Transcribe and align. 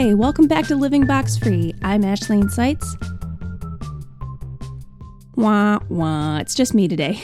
Hey, 0.00 0.14
welcome 0.14 0.46
back 0.46 0.66
to 0.68 0.76
Living 0.76 1.04
Box 1.04 1.36
Free. 1.36 1.74
I'm 1.82 2.00
Ashleen 2.04 2.50
Seitz. 2.50 2.96
Wah, 5.36 5.78
wah. 5.90 6.38
It's 6.38 6.54
just 6.54 6.72
me 6.72 6.88
today. 6.88 7.20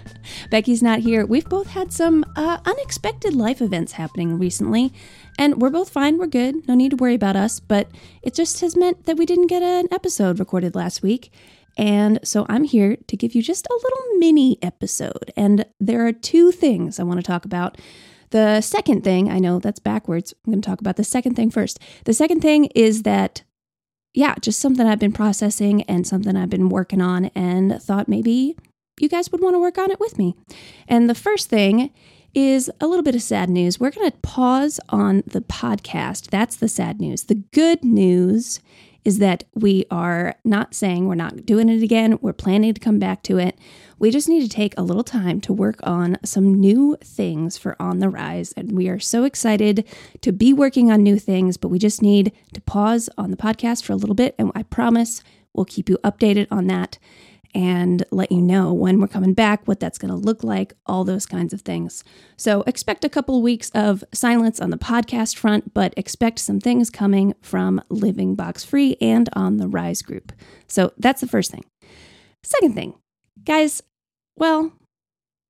Becky's 0.50 0.82
not 0.82 0.98
here. 0.98 1.24
We've 1.24 1.48
both 1.48 1.68
had 1.68 1.92
some 1.92 2.24
uh, 2.34 2.58
unexpected 2.64 3.32
life 3.36 3.62
events 3.62 3.92
happening 3.92 4.40
recently, 4.40 4.92
and 5.38 5.62
we're 5.62 5.70
both 5.70 5.88
fine. 5.88 6.18
We're 6.18 6.26
good. 6.26 6.66
No 6.66 6.74
need 6.74 6.90
to 6.90 6.96
worry 6.96 7.14
about 7.14 7.36
us, 7.36 7.60
but 7.60 7.88
it 8.24 8.34
just 8.34 8.60
has 8.60 8.74
meant 8.74 9.04
that 9.04 9.16
we 9.16 9.24
didn't 9.24 9.46
get 9.46 9.62
an 9.62 9.86
episode 9.92 10.40
recorded 10.40 10.74
last 10.74 11.04
week. 11.04 11.32
And 11.76 12.18
so 12.24 12.44
I'm 12.48 12.64
here 12.64 12.96
to 13.06 13.16
give 13.16 13.36
you 13.36 13.42
just 13.42 13.68
a 13.70 13.72
little 13.72 14.18
mini 14.18 14.58
episode. 14.62 15.30
And 15.36 15.64
there 15.78 16.04
are 16.04 16.12
two 16.12 16.50
things 16.50 16.98
I 16.98 17.04
want 17.04 17.20
to 17.20 17.22
talk 17.24 17.44
about. 17.44 17.78
The 18.30 18.60
second 18.60 19.04
thing, 19.04 19.30
I 19.30 19.38
know 19.38 19.58
that's 19.58 19.78
backwards. 19.78 20.34
I'm 20.44 20.52
going 20.52 20.62
to 20.62 20.66
talk 20.66 20.80
about 20.80 20.96
the 20.96 21.04
second 21.04 21.34
thing 21.34 21.50
first. 21.50 21.78
The 22.04 22.14
second 22.14 22.40
thing 22.40 22.66
is 22.74 23.02
that, 23.02 23.42
yeah, 24.14 24.34
just 24.40 24.60
something 24.60 24.86
I've 24.86 24.98
been 24.98 25.12
processing 25.12 25.82
and 25.82 26.06
something 26.06 26.36
I've 26.36 26.50
been 26.50 26.68
working 26.68 27.00
on 27.00 27.26
and 27.34 27.80
thought 27.82 28.08
maybe 28.08 28.56
you 28.98 29.08
guys 29.08 29.30
would 29.30 29.42
want 29.42 29.54
to 29.54 29.60
work 29.60 29.78
on 29.78 29.90
it 29.90 30.00
with 30.00 30.18
me. 30.18 30.34
And 30.88 31.08
the 31.08 31.14
first 31.14 31.48
thing 31.48 31.90
is 32.34 32.70
a 32.80 32.86
little 32.86 33.02
bit 33.02 33.14
of 33.14 33.22
sad 33.22 33.48
news. 33.48 33.80
We're 33.80 33.90
going 33.90 34.10
to 34.10 34.16
pause 34.18 34.78
on 34.88 35.22
the 35.26 35.40
podcast. 35.40 36.30
That's 36.30 36.56
the 36.56 36.68
sad 36.68 37.00
news. 37.00 37.24
The 37.24 37.42
good 37.52 37.82
news 37.82 38.60
is 39.06 39.18
that 39.20 39.44
we 39.54 39.84
are 39.88 40.34
not 40.44 40.74
saying 40.74 41.06
we're 41.06 41.14
not 41.14 41.46
doing 41.46 41.68
it 41.68 41.80
again. 41.80 42.18
We're 42.20 42.32
planning 42.32 42.74
to 42.74 42.80
come 42.80 42.98
back 42.98 43.22
to 43.22 43.38
it. 43.38 43.56
We 44.00 44.10
just 44.10 44.28
need 44.28 44.42
to 44.42 44.48
take 44.48 44.74
a 44.76 44.82
little 44.82 45.04
time 45.04 45.40
to 45.42 45.52
work 45.52 45.78
on 45.84 46.18
some 46.24 46.60
new 46.60 46.96
things 47.00 47.56
for 47.56 47.80
On 47.80 48.00
the 48.00 48.08
Rise. 48.08 48.52
And 48.56 48.72
we 48.72 48.88
are 48.88 48.98
so 48.98 49.22
excited 49.22 49.84
to 50.22 50.32
be 50.32 50.52
working 50.52 50.90
on 50.90 51.04
new 51.04 51.20
things, 51.20 51.56
but 51.56 51.68
we 51.68 51.78
just 51.78 52.02
need 52.02 52.32
to 52.52 52.60
pause 52.62 53.08
on 53.16 53.30
the 53.30 53.36
podcast 53.36 53.84
for 53.84 53.92
a 53.92 53.96
little 53.96 54.16
bit. 54.16 54.34
And 54.40 54.50
I 54.56 54.64
promise 54.64 55.22
we'll 55.52 55.66
keep 55.66 55.88
you 55.88 55.98
updated 55.98 56.48
on 56.50 56.66
that 56.66 56.98
and 57.56 58.04
let 58.10 58.30
you 58.30 58.42
know 58.42 58.70
when 58.70 59.00
we're 59.00 59.08
coming 59.08 59.32
back, 59.32 59.66
what 59.66 59.80
that's 59.80 59.96
going 59.96 60.10
to 60.10 60.14
look 60.14 60.44
like, 60.44 60.74
all 60.84 61.04
those 61.04 61.24
kinds 61.24 61.54
of 61.54 61.62
things. 61.62 62.04
So 62.36 62.62
expect 62.66 63.02
a 63.02 63.08
couple 63.08 63.40
weeks 63.40 63.70
of 63.70 64.04
silence 64.12 64.60
on 64.60 64.68
the 64.68 64.76
podcast 64.76 65.38
front, 65.38 65.72
but 65.72 65.94
expect 65.96 66.38
some 66.38 66.60
things 66.60 66.90
coming 66.90 67.34
from 67.40 67.80
Living 67.88 68.34
Box 68.34 68.62
Free 68.62 68.98
and 69.00 69.30
on 69.32 69.56
the 69.56 69.68
Rise 69.68 70.02
group. 70.02 70.32
So 70.68 70.92
that's 70.98 71.22
the 71.22 71.26
first 71.26 71.50
thing. 71.50 71.64
Second 72.42 72.74
thing, 72.74 72.92
guys, 73.42 73.82
well, 74.36 74.70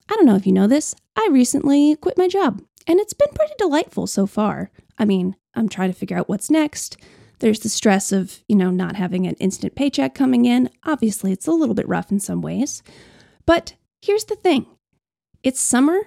I 0.09 0.15
don't 0.15 0.27
know 0.27 0.37
if 0.37 0.47
you 0.47 0.53
know 0.53 0.69
this. 0.69 0.95
I 1.17 1.29
recently 1.33 1.97
quit 1.97 2.17
my 2.17 2.29
job, 2.29 2.62
and 2.87 3.01
it's 3.01 3.15
been 3.15 3.33
pretty 3.34 3.55
delightful 3.59 4.07
so 4.07 4.27
far. 4.27 4.71
I 4.97 5.05
mean, 5.05 5.34
I'm 5.57 5.69
trying 5.69 5.93
to 5.93 5.99
figure 5.99 6.17
out 6.17 6.29
what's 6.29 6.53
next. 6.53 6.99
There's 7.39 7.61
the 7.61 7.69
stress 7.69 8.12
of, 8.12 8.42
you 8.48 8.56
know, 8.56 8.70
not 8.70 8.97
having 8.97 9.27
an 9.27 9.34
instant 9.34 9.75
paycheck 9.75 10.15
coming 10.15 10.45
in. 10.47 10.70
Obviously, 10.84 11.33
it's 11.33 11.47
a 11.47 11.53
little 11.53 11.75
bit 11.75 11.89
rough 11.89 12.11
in 12.11 12.20
some 12.20 12.41
ways. 12.41 12.83
But 13.45 13.75
here's 14.01 14.25
the 14.25 14.37
thing. 14.37 14.67
It's 15.43 15.61
summer, 15.61 15.98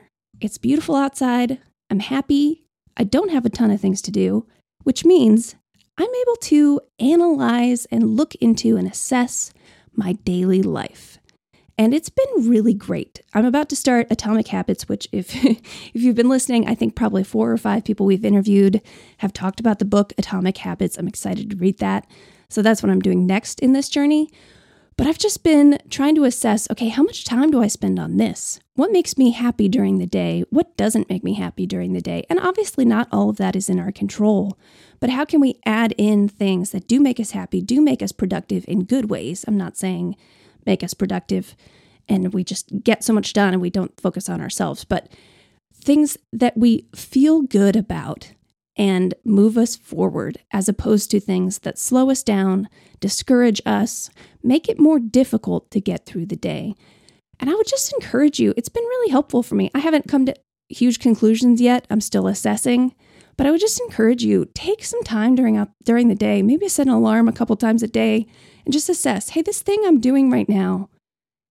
it's 0.41 0.57
beautiful 0.57 0.95
outside, 0.95 1.59
I'm 1.89 1.99
happy, 1.99 2.65
I 2.97 3.03
don't 3.03 3.31
have 3.31 3.45
a 3.45 3.49
ton 3.49 3.71
of 3.71 3.79
things 3.79 4.01
to 4.03 4.11
do, 4.11 4.45
which 4.83 5.05
means 5.05 5.55
I'm 5.97 6.13
able 6.21 6.35
to 6.35 6.81
analyze 6.99 7.85
and 7.85 8.17
look 8.17 8.35
into 8.35 8.75
and 8.75 8.87
assess 8.87 9.53
my 9.93 10.13
daily 10.13 10.61
life 10.61 11.18
and 11.79 11.93
it's 11.93 12.09
been 12.09 12.49
really 12.49 12.73
great. 12.73 13.21
I'm 13.33 13.45
about 13.45 13.69
to 13.69 13.75
start 13.75 14.07
Atomic 14.11 14.49
Habits, 14.49 14.89
which 14.89 15.07
if 15.13 15.33
if 15.45 15.61
you've 15.93 16.15
been 16.15 16.27
listening, 16.27 16.67
I 16.67 16.75
think 16.75 16.93
probably 16.93 17.23
four 17.23 17.49
or 17.49 17.57
five 17.57 17.85
people 17.85 18.05
we've 18.05 18.25
interviewed 18.25 18.81
have 19.19 19.31
talked 19.31 19.61
about 19.61 19.79
the 19.79 19.85
book 19.85 20.11
Atomic 20.17 20.57
Habits. 20.57 20.97
I'm 20.97 21.07
excited 21.07 21.49
to 21.49 21.55
read 21.55 21.79
that. 21.79 22.05
So 22.49 22.61
that's 22.61 22.83
what 22.83 22.91
I'm 22.91 22.99
doing 22.99 23.25
next 23.25 23.61
in 23.61 23.71
this 23.71 23.87
journey. 23.87 24.29
But 24.97 25.07
I've 25.07 25.17
just 25.17 25.41
been 25.41 25.79
trying 25.89 26.15
to 26.15 26.25
assess, 26.25 26.69
okay, 26.69 26.89
how 26.89 27.03
much 27.03 27.23
time 27.23 27.49
do 27.49 27.61
I 27.61 27.67
spend 27.67 27.97
on 27.97 28.17
this? 28.17 28.59
What 28.73 28.91
makes 28.91 29.17
me 29.17 29.31
happy 29.31 29.69
during 29.69 29.99
the 29.99 30.05
day? 30.05 30.43
What 30.49 30.75
doesn't 30.75 31.09
make 31.09 31.23
me 31.23 31.35
happy 31.35 31.65
during 31.65 31.93
the 31.93 32.01
day? 32.01 32.25
And 32.29 32.37
obviously 32.41 32.83
not 32.83 33.07
all 33.09 33.29
of 33.29 33.37
that 33.37 33.55
is 33.55 33.69
in 33.69 33.79
our 33.79 33.93
control. 33.93 34.59
But 34.99 35.11
how 35.11 35.23
can 35.23 35.39
we 35.39 35.61
add 35.65 35.93
in 35.97 36.27
things 36.27 36.71
that 36.71 36.89
do 36.89 36.99
make 36.99 37.21
us 37.21 37.31
happy, 37.31 37.61
do 37.61 37.79
make 37.79 38.03
us 38.03 38.11
productive 38.11 38.65
in 38.67 38.83
good 38.83 39.09
ways? 39.09 39.45
I'm 39.47 39.55
not 39.55 39.77
saying 39.77 40.17
make 40.69 40.83
us 40.83 40.93
productive 40.93 41.55
and 42.07 42.31
we 42.31 42.43
just 42.43 42.71
get 42.83 43.03
so 43.03 43.11
much 43.11 43.33
done 43.33 43.53
and 43.53 43.61
we 43.61 43.71
don't 43.71 43.99
focus 43.99 44.29
on 44.29 44.39
ourselves, 44.39 44.85
but 44.85 45.11
things 45.73 46.15
that 46.31 46.55
we 46.55 46.87
feel 46.95 47.41
good 47.41 47.75
about 47.75 48.33
and 48.77 49.15
move 49.25 49.57
us 49.57 49.75
forward 49.75 50.37
as 50.53 50.69
opposed 50.69 51.09
to 51.09 51.19
things 51.19 51.59
that 51.59 51.79
slow 51.79 52.11
us 52.11 52.21
down, 52.21 52.69
discourage 52.99 53.59
us, 53.65 54.11
make 54.43 54.69
it 54.69 54.79
more 54.79 54.99
difficult 54.99 55.71
to 55.71 55.81
get 55.81 56.05
through 56.05 56.27
the 56.27 56.35
day. 56.35 56.75
And 57.39 57.49
I 57.49 57.55
would 57.55 57.67
just 57.67 57.91
encourage 57.93 58.39
you, 58.39 58.53
it's 58.55 58.69
been 58.69 58.83
really 58.83 59.09
helpful 59.09 59.41
for 59.41 59.55
me. 59.55 59.71
I 59.73 59.79
haven't 59.79 60.07
come 60.07 60.27
to 60.27 60.35
huge 60.69 60.99
conclusions 60.99 61.59
yet. 61.59 61.87
I'm 61.89 62.01
still 62.01 62.27
assessing, 62.27 62.93
but 63.39 63.47
I 63.47 63.51
would 63.51 63.61
just 63.61 63.79
encourage 63.79 64.21
you 64.21 64.49
take 64.53 64.83
some 64.83 65.01
time 65.03 65.33
during 65.33 65.55
up 65.55 65.69
during 65.85 66.09
the 66.09 66.13
day, 66.13 66.41
maybe 66.41 66.67
set 66.67 66.87
an 66.87 66.93
alarm 66.93 67.29
a 67.29 67.31
couple 67.31 67.55
times 67.55 67.81
a 67.81 67.87
day 67.87 68.27
and 68.65 68.73
just 68.73 68.89
assess, 68.89 69.29
hey, 69.29 69.41
this 69.41 69.61
thing 69.61 69.81
I'm 69.85 70.01
doing 70.01 70.29
right 70.29 70.49
now, 70.49 70.89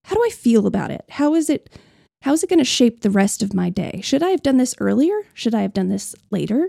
how 0.04 0.14
do 0.14 0.22
I 0.22 0.28
feel 0.28 0.66
about 0.66 0.90
it? 0.90 1.06
How 1.08 1.34
is 1.34 1.48
it 1.48 1.70
how 2.20 2.34
is 2.34 2.44
it 2.44 2.50
going 2.50 2.58
to 2.58 2.64
shape 2.66 3.00
the 3.00 3.08
rest 3.08 3.42
of 3.42 3.54
my 3.54 3.70
day? 3.70 4.02
Should 4.02 4.22
I 4.22 4.28
have 4.28 4.42
done 4.42 4.58
this 4.58 4.74
earlier? 4.80 5.18
Should 5.32 5.54
I 5.54 5.62
have 5.62 5.72
done 5.72 5.88
this 5.88 6.14
later? 6.30 6.68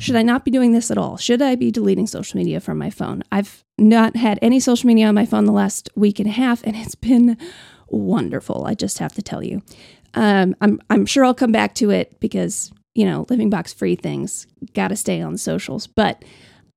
Should 0.00 0.16
I 0.16 0.22
not 0.22 0.44
be 0.44 0.50
doing 0.50 0.72
this 0.72 0.90
at 0.90 0.98
all? 0.98 1.16
Should 1.16 1.40
I 1.40 1.54
be 1.54 1.70
deleting 1.70 2.08
social 2.08 2.36
media 2.36 2.58
from 2.58 2.76
my 2.76 2.90
phone? 2.90 3.22
I've 3.30 3.62
not 3.78 4.16
had 4.16 4.40
any 4.42 4.58
social 4.58 4.88
media 4.88 5.06
on 5.06 5.14
my 5.14 5.26
phone 5.26 5.44
the 5.44 5.52
last 5.52 5.90
week 5.94 6.18
and 6.18 6.28
a 6.28 6.32
half, 6.32 6.60
and 6.64 6.74
it's 6.74 6.96
been 6.96 7.38
wonderful. 7.86 8.64
I 8.66 8.74
just 8.74 8.98
have 8.98 9.14
to 9.14 9.22
tell 9.22 9.44
you. 9.44 9.62
Um, 10.14 10.56
I'm 10.60 10.80
I'm 10.90 11.06
sure 11.06 11.24
I'll 11.24 11.34
come 11.34 11.52
back 11.52 11.76
to 11.76 11.90
it 11.90 12.18
because 12.18 12.72
you 12.94 13.04
know 13.04 13.26
living 13.28 13.50
box 13.50 13.72
free 13.72 13.96
things 13.96 14.46
got 14.74 14.88
to 14.88 14.96
stay 14.96 15.20
on 15.20 15.36
socials. 15.36 15.86
But 15.86 16.24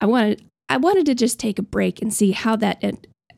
I 0.01 0.05
wanted 0.05 0.43
I 0.69 0.77
wanted 0.77 1.05
to 1.07 1.15
just 1.15 1.39
take 1.39 1.59
a 1.59 1.63
break 1.63 2.01
and 2.01 2.13
see 2.13 2.31
how 2.31 2.55
that 2.57 2.83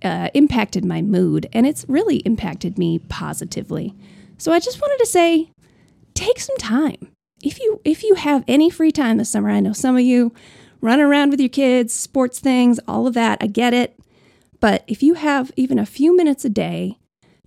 uh, 0.04 0.30
impacted 0.34 0.86
my 0.86 1.02
mood, 1.02 1.48
and 1.54 1.68
it's 1.68 1.86
really 1.88 2.18
impacted 2.18 2.78
me 2.78 3.00
positively. 3.00 3.96
So 4.38 4.52
I 4.52 4.60
just 4.60 4.82
wanted 4.82 4.98
to 5.00 5.06
say, 5.06 5.52
take 6.14 6.40
some 6.40 6.58
time. 6.58 7.12
If 7.44 7.60
you 7.60 7.82
if 7.86 8.04
you 8.04 8.16
have 8.16 8.44
any 8.48 8.70
free 8.70 8.92
time 8.92 9.18
this 9.18 9.30
summer, 9.30 9.50
I 9.50 9.60
know 9.60 9.74
some 9.74 9.96
of 9.96 10.02
you 10.02 10.34
run 10.82 11.00
around 11.00 11.30
with 11.30 11.40
your 11.40 11.50
kids, 11.50 11.94
sports 11.94 12.40
things, 12.40 12.80
all 12.88 13.08
of 13.08 13.14
that. 13.14 13.38
I 13.42 13.48
get 13.48 13.74
it. 13.74 14.00
But 14.60 14.84
if 14.88 15.04
you 15.04 15.14
have 15.14 15.52
even 15.56 15.80
a 15.80 15.86
few 15.86 16.16
minutes 16.16 16.44
a 16.44 16.50
day 16.50 16.98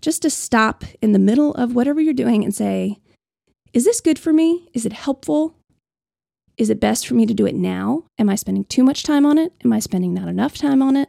just 0.01 0.23
to 0.23 0.31
stop 0.31 0.85
in 1.01 1.13
the 1.13 1.19
middle 1.19 1.55
of 1.55 1.75
whatever 1.75 2.01
you're 2.01 2.15
doing 2.15 2.43
and 2.43 2.55
say, 2.55 2.99
is 3.73 3.85
this 3.85 4.01
good 4.01 4.19
for 4.19 4.33
me? 4.33 4.69
Is 4.75 4.85
it 4.85 4.93
helpful? 4.93 5.55
Is 6.59 6.69
it 6.69 6.81
best 6.81 7.07
for 7.07 7.15
me 7.15 7.25
to 7.27 7.35
do 7.35 7.47
it 7.47 7.55
now? 7.55 8.05
Am 8.19 8.29
I 8.29 8.35
spending 8.35 8.65
too 8.65 8.85
much 8.85 9.03
time 9.03 9.25
on 9.25 9.39
it? 9.39 9.53
Am 9.65 9.73
I 9.73 9.79
spending 9.79 10.13
not 10.13 10.29
enough 10.29 10.59
time 10.59 10.83
on 10.83 10.97
it? 10.97 11.09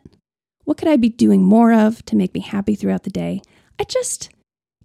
What 0.63 0.78
could 0.78 0.88
I 0.88 0.96
be 0.96 1.09
doing 1.09 1.44
more 1.44 1.74
of 1.74 2.03
to 2.06 2.16
make 2.16 2.34
me 2.34 2.40
happy 2.40 2.75
throughout 2.75 3.03
the 3.03 3.09
day? 3.09 3.41
I 3.79 3.84
just, 3.84 4.29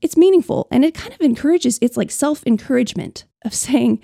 it's 0.00 0.16
meaningful 0.16 0.66
and 0.72 0.84
it 0.84 0.94
kind 0.94 1.14
of 1.14 1.20
encourages, 1.20 1.78
it's 1.80 1.96
like 1.96 2.10
self 2.10 2.44
encouragement 2.46 3.24
of 3.44 3.54
saying, 3.66 4.00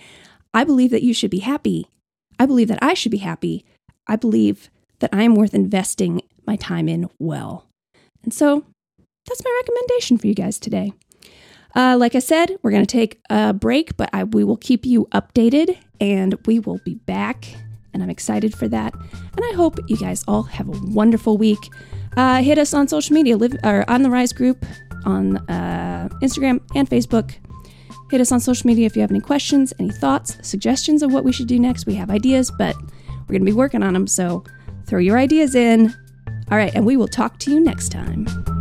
I 0.52 0.62
believe 0.62 0.90
that 0.92 1.02
you 1.02 1.12
should 1.12 1.30
be 1.30 1.40
happy. 1.40 1.88
I 2.38 2.46
believe 2.46 2.68
that 2.68 2.82
I 2.82 2.94
should 2.94 3.12
be 3.12 3.18
happy. 3.18 3.64
I 4.06 4.16
believe 4.16 4.70
that 5.00 5.10
I 5.12 5.24
am 5.24 5.34
worth 5.34 5.54
investing 5.54 6.22
my 6.46 6.56
time 6.56 6.88
in 6.88 7.08
well. 7.18 7.66
And 8.22 8.32
so 8.32 8.64
that's 9.26 9.44
my 9.44 9.60
recommendation 9.62 10.18
for 10.18 10.28
you 10.28 10.34
guys 10.34 10.58
today. 10.58 10.92
Uh, 11.74 11.96
like 11.98 12.14
I 12.14 12.20
said, 12.20 12.56
we're 12.62 12.70
going 12.70 12.86
to 12.86 12.92
take 12.92 13.20
a 13.30 13.52
break, 13.52 13.96
but 13.96 14.10
I, 14.12 14.24
we 14.24 14.44
will 14.44 14.56
keep 14.56 14.86
you 14.86 15.06
updated 15.06 15.76
and 16.00 16.38
we 16.46 16.60
will 16.60 16.80
be 16.84 16.94
back 16.94 17.46
and 17.94 18.02
I'm 18.02 18.10
excited 18.10 18.54
for 18.54 18.68
that. 18.68 18.92
And 18.92 19.40
I 19.44 19.52
hope 19.54 19.78
you 19.88 19.96
guys 19.96 20.24
all 20.28 20.42
have 20.42 20.68
a 20.68 20.78
wonderful 20.86 21.38
week. 21.38 21.70
Uh, 22.16 22.42
hit 22.42 22.58
us 22.58 22.74
on 22.74 22.88
social 22.88 23.14
media, 23.14 23.36
live 23.36 23.54
or 23.64 23.88
on 23.88 24.02
the 24.02 24.10
Rise 24.10 24.32
group 24.32 24.64
on 25.04 25.38
uh, 25.48 26.08
Instagram 26.20 26.60
and 26.74 26.90
Facebook. 26.90 27.34
Hit 28.10 28.20
us 28.20 28.30
on 28.30 28.40
social 28.40 28.66
media 28.66 28.86
if 28.86 28.94
you 28.94 29.00
have 29.00 29.10
any 29.10 29.20
questions, 29.20 29.72
any 29.78 29.90
thoughts, 29.90 30.36
suggestions 30.42 31.02
of 31.02 31.12
what 31.12 31.24
we 31.24 31.32
should 31.32 31.48
do 31.48 31.58
next. 31.58 31.86
We 31.86 31.94
have 31.94 32.10
ideas, 32.10 32.52
but 32.58 32.76
we're 32.76 33.32
going 33.32 33.40
to 33.40 33.46
be 33.46 33.52
working 33.52 33.82
on 33.82 33.94
them. 33.94 34.06
So 34.06 34.44
throw 34.86 34.98
your 34.98 35.18
ideas 35.18 35.54
in. 35.54 35.94
All 36.50 36.58
right, 36.58 36.74
and 36.74 36.84
we 36.84 36.96
will 36.96 37.08
talk 37.08 37.38
to 37.40 37.50
you 37.50 37.58
next 37.58 37.88
time. 37.90 38.53